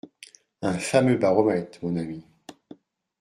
[0.63, 2.23] «Un fameux baromètre, mon ami.